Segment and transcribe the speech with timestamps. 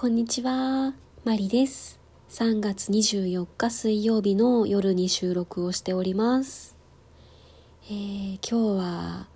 [0.00, 0.94] こんにちは。
[1.24, 2.00] マリです。
[2.30, 6.74] 3月24日水曜日の夜に収録をしております。
[7.84, 9.28] えー、今日は、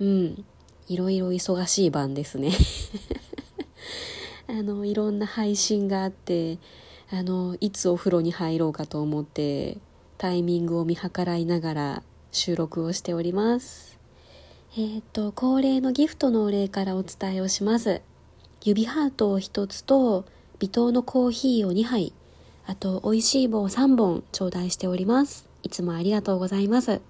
[0.00, 0.44] うん、
[0.88, 2.50] いろいろ忙しい晩ですね。
[4.50, 6.58] あの、いろんな配信があって、
[7.12, 9.78] あの、いつお風呂に入ろうかと思って、
[10.18, 14.00] タイミングを見計らいながら収録をしております。
[14.76, 18.02] えっ、と、恒例のギフトのお礼からお伝えをします。
[18.66, 20.24] 指ハートを1つと
[20.58, 22.12] 微糖のコーヒーを2杯
[22.66, 25.48] あと美味しい棒3本頂戴しております。
[25.62, 26.90] いつもありがとうございます。
[26.90, 27.00] えっ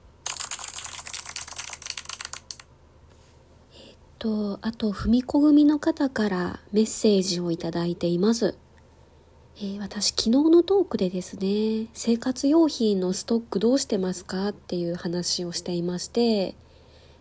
[4.19, 8.55] とあとふみこ組の方からメッセージをいただいています。
[9.57, 16.55] えー私昨日のトークでですね生活用品のストックどうしてますかっていう話をしていまして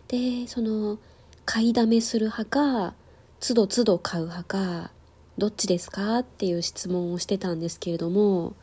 [0.08, 0.98] でその
[1.46, 2.94] 買いだめする派か
[3.40, 4.90] 都度都度買う派か
[5.38, 6.18] どっちですか？
[6.20, 8.54] っていう質問をしてたんですけれども、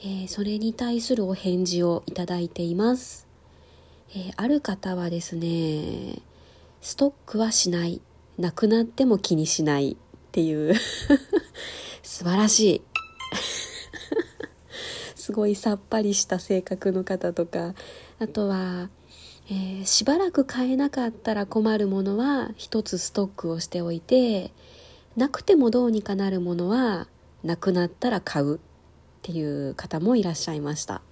[0.00, 3.26] えーそれに対するお返事をいただいています、
[4.10, 6.20] えーある方はですね
[6.80, 8.00] ストックはしない
[8.38, 9.96] なくなっても気にしないっ
[10.32, 10.74] ていう
[12.02, 12.82] 素晴らしい。
[15.14, 17.74] すごいさっぱりした性格の方とか
[18.18, 18.90] あとは
[19.50, 24.52] えーしばらく買えなかったら困るものは一つストックをしておいて
[25.16, 27.08] なくてもどうにかなるものは
[27.42, 28.58] なくなったら買うっ
[29.22, 31.02] ていう方もいらっしゃいました。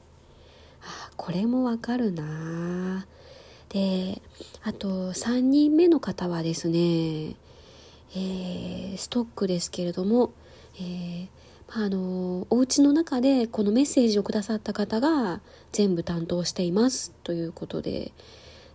[0.82, 3.06] あこれもわかるな
[3.68, 4.22] で
[4.62, 7.36] あと3人目の方はですね、
[8.14, 10.32] えーストックですけれども、
[10.76, 11.28] えー
[11.72, 15.40] あのお家の中でこのメッセージをくださった方が
[15.70, 18.12] 全部担当していますということで。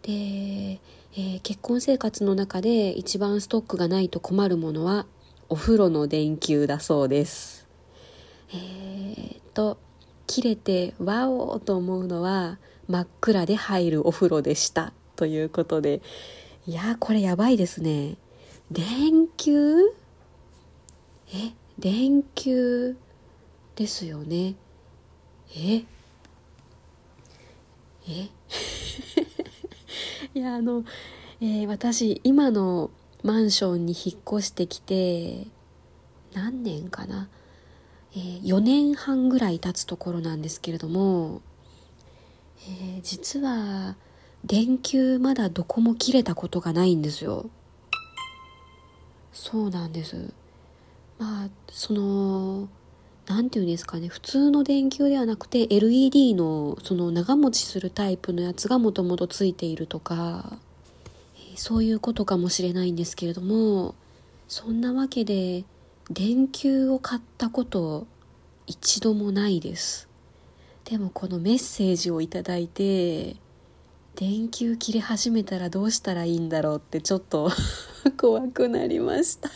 [0.02, 5.05] で、えー結婚生活の中で一番ストックがないと困るものは
[5.47, 7.67] お風呂の電球だそうです。
[8.53, 9.77] えーっと
[10.27, 16.02] 切れてワオと思うのは真っ暗で入るお風呂でしたということで。
[16.67, 18.17] いやーこれやばいですね。
[18.71, 19.80] 電球？
[21.33, 21.53] え？
[21.80, 22.95] 電球
[23.75, 24.55] ですよね。
[25.55, 25.83] え？
[28.08, 28.30] え？
[30.33, 30.83] いやあの、
[31.41, 32.91] えー私今の
[33.23, 35.47] マンションに引っ越してきて
[36.33, 37.27] 何年かな、
[38.14, 41.41] えー4年半ぐらい経つところなんですけれども、
[42.67, 43.95] えー実は
[44.45, 47.49] 電球まだどこも切れたことがないんですよ。
[49.33, 50.31] そうなんです。
[51.17, 52.67] まあその
[53.27, 60.58] なんていうんですかね普通の電球ではなくて LED のその長持ちするタイプのやつがもともとついているとか
[61.55, 63.95] そういうことかもしれないんですけれども
[64.48, 65.64] そんなわけで
[66.11, 68.05] 電球を買ったこと
[68.67, 70.08] 一度もないです。
[70.86, 73.37] でもこのメッセージをいただいて
[74.15, 77.49] 電球切れ始めたらどうしたらいいんだろうってちょっと
[78.17, 79.49] 怖くなりました。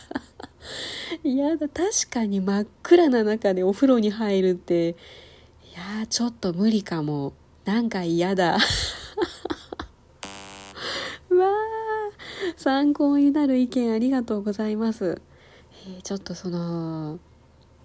[1.24, 7.32] やだ確かに真っ暗な中でお風呂に入るっていやちょっと無理かも。
[7.64, 8.52] なんか嫌だ。
[8.56, 15.20] わー参考になる意見ありがとうございます、
[15.86, 17.18] えーちょっとその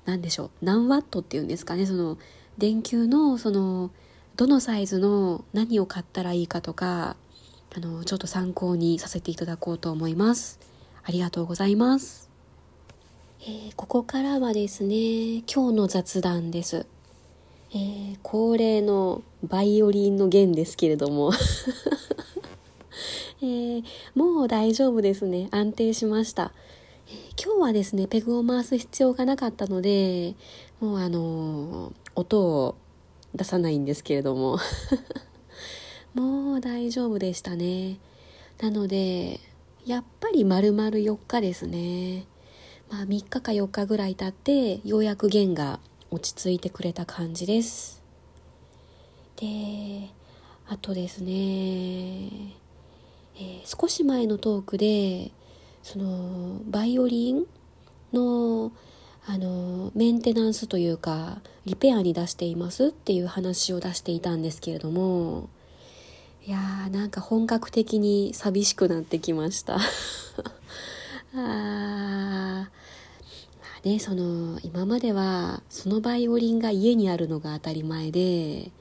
[0.06, 0.52] 何でしょう。
[0.62, 1.86] 何ワットっていうんですかね。
[1.86, 2.18] その
[2.58, 3.92] 電球のその
[4.36, 7.16] どのサイズの何を買ったらいいかとか
[7.76, 10.60] あのちょっと参考にさせていただこうと思います。
[11.04, 12.35] ありがとうございます。
[13.48, 16.88] えーここからはですね今日の雑談です、
[17.70, 21.32] えー恒例のバイオリンの弦ですけれども、
[23.44, 23.84] えー
[24.16, 25.48] もう大丈夫ですね。
[25.52, 26.54] 安定しました、
[27.08, 30.34] え今日はですねペグを回す必要がなかったので
[30.80, 32.74] もうあの音を
[33.36, 34.58] 出さないんですけれども。
[36.16, 38.00] もう大丈夫でしたね。
[38.60, 39.40] なので
[39.86, 42.26] やっぱり丸々4日ですね。
[42.96, 45.82] まあ3日か4日ぐらい経ってようやく弦が
[46.12, 48.02] 落ち着いてくれた感じです。
[49.36, 50.10] で
[50.70, 51.32] あとですね、
[53.36, 55.32] えー少し前のトークで
[55.84, 57.46] そのバイオリン
[58.14, 58.72] の
[59.28, 65.50] あのメンテナンスというかリペアに出していますっていう話を出していたんですけれども
[66.46, 69.80] いやーなんか本格的に寂しくなってきました。
[71.36, 78.72] あーまあねその今まではそのバイオリンが家にあるのが当たり前で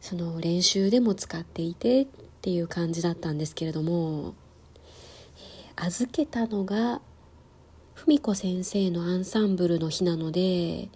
[0.00, 2.06] その練習でも使っていてっ
[2.40, 4.34] ていう感じだったんですけれども、
[5.36, 5.50] えー
[5.82, 7.00] 預けたのが
[7.94, 10.88] 文子先生のアンサンブルの日なので、え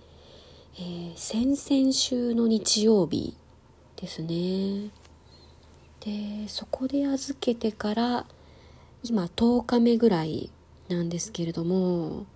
[0.78, 3.34] ー、先々週の日曜日
[3.96, 4.90] ですね。
[6.00, 8.26] でそこで預けてから
[9.02, 10.50] 今10日目ぐらい
[10.88, 12.26] なんですけれども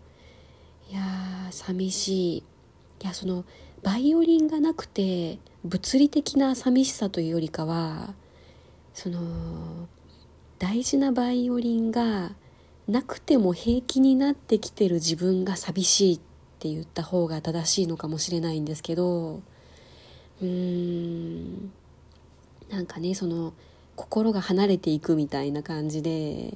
[0.91, 2.39] いやー寂しい。
[2.39, 3.45] いやその
[3.83, 8.15] バイオリンがなくて物理的な寂しさというよりかは
[8.93, 9.89] その
[10.59, 12.33] 大事なバイオリンが
[12.89, 16.21] なくても平気になってきてる自分が寂しいっ
[16.59, 19.41] て言った方が正しいのかもしれないんですけど
[20.41, 21.71] うーん
[22.71, 23.53] なんかねその
[23.95, 26.55] 心が離れていくみたいな感じで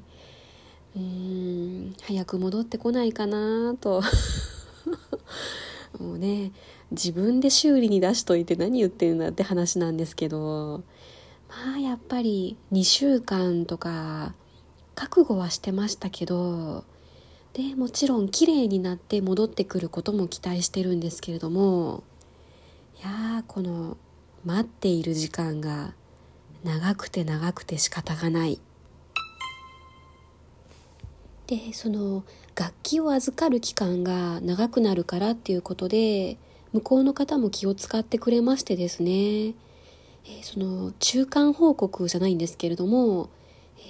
[0.97, 4.03] うーん早く戻ってこないかなと。
[5.99, 6.53] もうね
[6.91, 10.83] 自分で修理に出しといて何言ってるんだって話なんですけど。
[11.53, 14.35] まあやっぱり2週間とか
[14.95, 16.85] 覚悟はしてましたけど
[17.53, 22.03] でもちろん綺麗になって戻ってくることも期待してるんですけれども
[22.99, 23.99] いやーこの
[24.47, 25.93] 待っている時間が
[26.65, 28.59] 長くて長くて仕方がない。
[31.47, 32.25] でその
[32.55, 36.37] 楽器を預かる期間が長くなるからっていうことで
[36.73, 39.55] 向こうの方も気を使ってくれましてですね。
[40.25, 43.29] え、その中間報告じゃないんですけれども、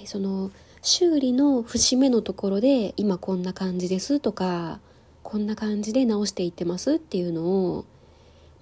[0.02, 0.50] え、その
[0.81, 4.81] 修理の節目のところで今こんな感じですとか
[5.22, 7.84] こんな感じで直していってますっていうのを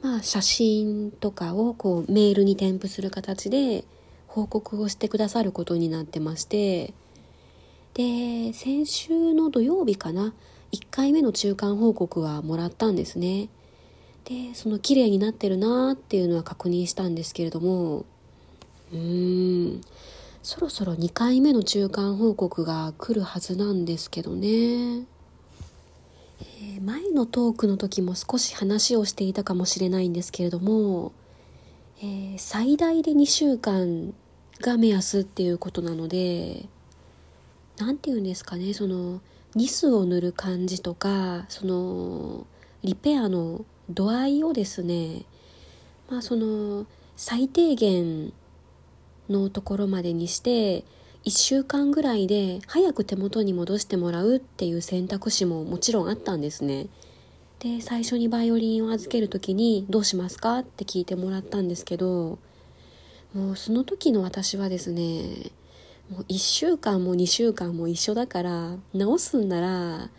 [0.02, 3.84] まあ写真とかをこうメールに添付する形で
[4.26, 6.92] 報告をしてくださることになってまして
[7.94, 10.34] で先週の土曜日かな
[10.72, 13.48] 1回目の中間報告はもらったんですね。
[14.24, 18.04] でその綺麗になってるなっていうのは確認したんですけれども
[18.92, 19.80] うーん
[20.42, 31.12] そろそろ2回目の中間報告が来るはずなんですけどね、えー、前のトークの時も少し話をしていたかもしれないんですけれども、
[32.00, 34.14] えー、最大で2週間
[34.60, 36.66] が目安っていうことなので
[37.80, 39.20] 何て言うんですかねその
[39.54, 42.46] ニスを塗る感じとかその
[42.84, 45.24] リペアの度合いをですね
[46.08, 46.86] まあその
[47.16, 48.32] 最低限
[49.28, 50.84] のところまでにして
[51.24, 56.86] 1週間ぐらいで早く手元に戻してもらうっていう選択肢ももちろんあったんですね。
[57.58, 62.38] で最初にバイオリンを預ける時に「どうしますか?」って聞いてもらったんですけど
[63.34, 65.50] もうその時の私はですね
[66.10, 70.10] もう1週間も2週間も一緒だから直すんなら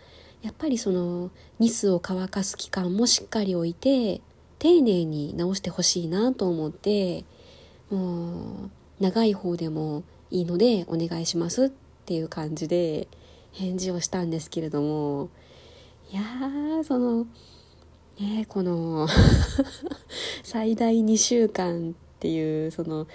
[0.42, 4.22] やっぱりそのニスを乾かす期間もしっかり置いて
[4.58, 7.26] 丁寧に直してほしいなと思って
[7.90, 8.70] もう
[9.02, 11.70] 長い方でもいいのでお願いしますっ
[12.06, 13.08] ていう感じで
[13.52, 15.30] 返事をしたんですけれども
[16.10, 17.26] いやーその
[18.20, 19.08] ねこの
[20.44, 23.08] 最大2週間っていうその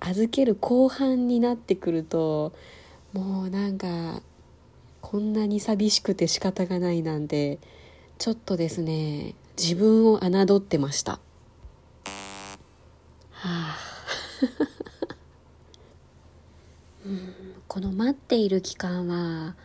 [0.00, 2.52] 預ける後半になってくると
[3.12, 4.22] もうなんか
[5.00, 7.58] こんなに寂しくて仕方がないなんて
[8.18, 11.20] ちょっとですね自分を侮ってました。
[13.32, 13.76] はあ。
[17.06, 17.34] うん、
[17.66, 19.56] この待っている期間は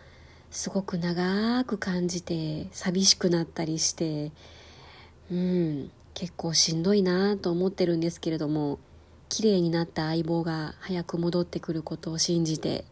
[0.51, 4.31] すごく長く感じて寂しくなったりして
[5.29, 8.79] うん結構しんどいなと思ってるんですけれども
[9.35, 12.85] 綺麗になった相棒が早く戻ってくることを信じて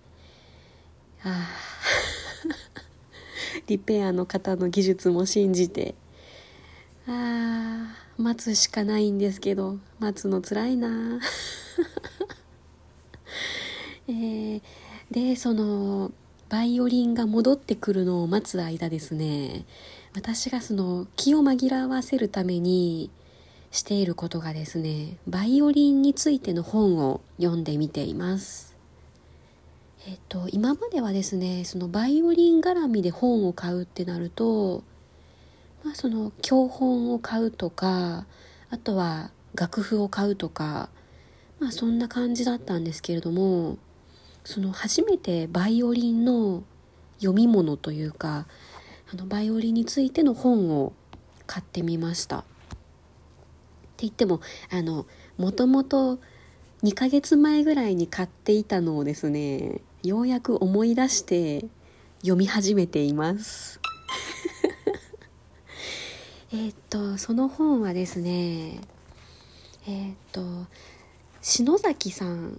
[1.24, 1.48] あ
[3.68, 5.96] リペアの方の技術も信じて
[7.08, 8.04] あー。
[8.18, 11.20] 待つしかないんですけど待つのつらいな。
[14.08, 14.62] えー、
[15.10, 16.12] でその
[16.50, 19.66] バイオリンが戻ってくるのを待つ間ですね。
[20.14, 23.10] 私がその気を紛らわせるために
[23.74, 28.72] していることがですねバイオリンについての本を読んでみています
[30.06, 34.84] えっと、今まではですねそのバイオリン絡みで本を買うってなると、
[35.84, 38.26] まあ、その教本を買うとか
[38.70, 40.90] あとは楽譜を買うとか、
[41.60, 43.78] まあ、そんな感じだったんですけれども
[44.44, 46.64] その初めてバイオリンの
[47.20, 48.46] 読み物というか
[49.12, 50.92] あのバイオリンについての本を
[51.48, 52.44] 買ってみました。
[54.08, 55.06] って言ってもあの
[55.38, 56.20] もともと
[56.84, 61.66] 2ヶ月前ぐらいに買っていたのをですねようやく思い出して
[62.22, 63.80] 読み始めています。
[66.52, 68.82] えっとその本はですね
[69.88, 70.42] えっと
[71.42, 72.58] 篠崎さん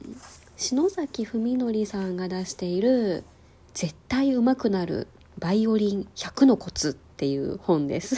[0.56, 3.24] 篠崎文則さんが出している
[3.74, 5.06] 「絶対上手くなる
[5.38, 8.16] バイオリン100のコツっていう本です。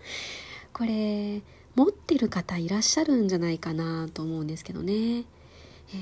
[0.72, 1.42] これ
[1.78, 5.22] 持ってる方いらっしゃるんじゃないかなと思うんですけどね、え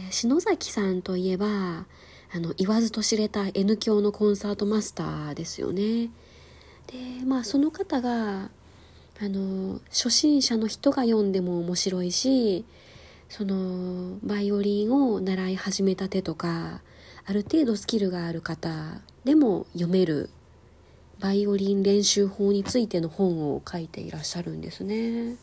[0.08, 1.84] ー、篠崎さんといえば
[2.34, 6.08] あの言わずと知れた N 響のコンサートマスターですよね
[6.86, 8.48] でまあその方が
[9.20, 12.64] あの初心者の人が読んでも面白いし
[13.28, 16.80] そのバイオリンを習い始めたてとか
[17.26, 20.30] ある程度スキルがある方でも読める
[21.20, 25.36] バイオリン練習法についての本を書いていらっしゃるんですね。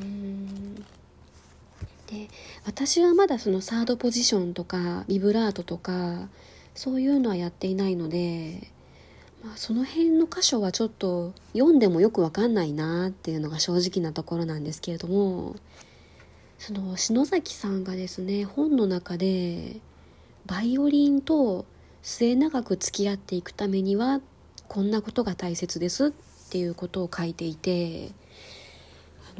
[0.00, 0.74] うん。
[2.06, 2.28] で
[2.66, 6.28] 私はまだそのサードポジションとかビブラートとか
[6.74, 8.68] そういうのはやっていないので、
[9.44, 15.56] まあ、その辺の箇所はちょっと読んでもよくわかんないなっていうのが正直なところなんですけれども
[16.58, 19.76] その篠崎さんがですね本の中で
[20.46, 21.64] バイオリンと
[22.02, 24.20] 末永く付き合っていくためには
[24.68, 26.10] こんなことが大切ですっ
[26.50, 28.10] ていうことを書いていて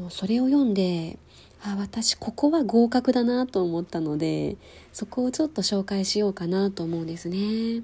[0.00, 1.18] のそれを読んで
[1.62, 4.56] あ私ここは合格だなと思ったので
[4.92, 7.82] そこをちょっと紹介しようかなと思うんですね。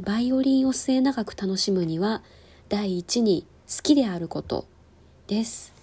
[0.00, 2.22] バイオリンを末永く楽しむには
[2.68, 4.66] 第一に好きであること
[5.26, 5.74] です。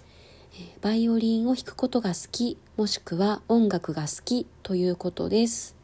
[0.80, 5.76] バイオリンを弾くことが好きもしくは音楽が好きということです。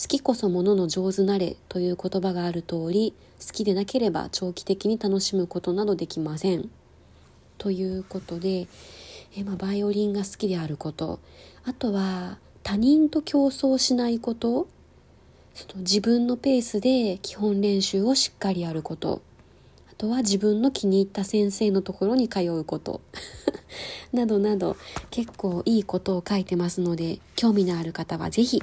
[0.00, 3.14] 好きこそものの上手なれという言葉がある通り
[3.44, 6.70] 好きでなければ長期的に楽しむことなどできません。
[7.64, 8.68] ということで
[9.34, 11.18] えまあ、バイオリンが好きであること
[11.64, 14.68] あとは他人と競争しないこと
[15.54, 19.22] その自分のペースで基本練習をしっかりやること
[19.90, 23.00] あとは自分の気に入った先生のところに通うこと
[24.12, 24.76] などなど
[25.10, 28.62] 結構いいことを書いてますので興味のある方は是非